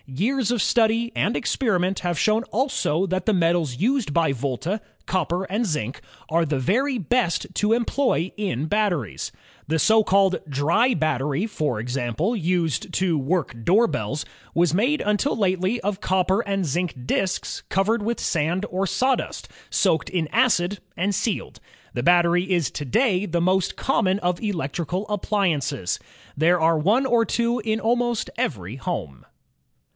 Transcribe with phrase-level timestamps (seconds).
[0.07, 5.43] Years of study and experiment have shown also that the metals used by Volta, copper
[5.43, 9.31] and zinc, are the very best to employ in batteries.
[9.67, 14.25] The so called "dry battery," for example, used to work door bells,
[14.55, 19.49] was made until lately of copper and zinc disks cov ered with sand or sawdust,
[19.69, 21.59] soaked in acid and sealed.
[21.93, 25.99] The battery is tonday the most common of electrical ap pliances.
[26.35, 29.27] There are one or two in almost every home.